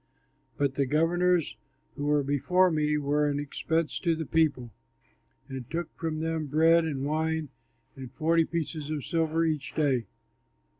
But 0.57 0.73
the 0.73 0.87
governors 0.87 1.55
who 1.95 2.05
were 2.05 2.23
before 2.23 2.71
me 2.71 2.97
were 2.97 3.29
an 3.29 3.37
expense 3.39 3.99
to 3.99 4.15
the 4.15 4.25
people 4.25 4.71
and 5.47 5.69
took 5.69 5.93
from 5.95 6.21
them 6.21 6.47
bread 6.47 6.85
and 6.85 7.05
wine 7.05 7.49
and 7.95 8.11
forty 8.11 8.45
pieces 8.45 8.89
of 8.89 9.05
silver 9.05 9.45
each 9.45 9.75
day. 9.75 10.07